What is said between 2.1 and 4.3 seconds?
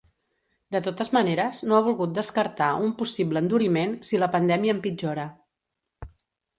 descartar un possible enduriment, si